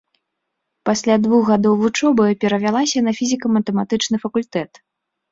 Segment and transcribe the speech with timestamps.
[0.89, 4.81] Пасля двух гадоў вучобы перавялася на фізіка-матэматычны факультэт.